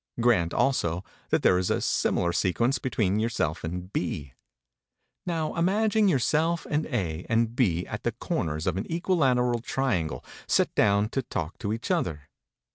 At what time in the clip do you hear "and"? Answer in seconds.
3.63-3.93, 6.67-6.87, 7.29-7.55